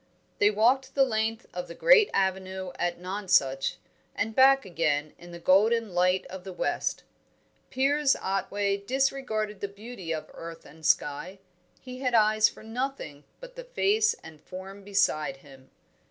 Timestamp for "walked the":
0.49-1.05